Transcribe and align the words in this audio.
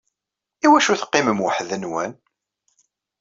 Iwacu 0.65 0.93
teqqimem 0.99 1.43
weḥd-wen? 1.43 2.11